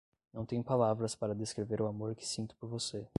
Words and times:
Não 0.33 0.47
tenho 0.47 0.63
palavras 0.63 1.13
para 1.13 1.35
descrever 1.35 1.79
o 1.79 1.85
amor 1.85 2.15
que 2.15 2.25
sinto 2.25 2.55
por 2.55 2.67
você 2.67 3.05